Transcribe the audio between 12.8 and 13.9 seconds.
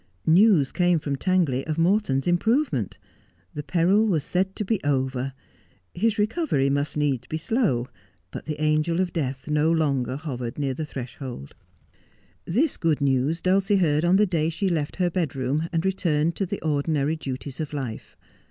news Dulcie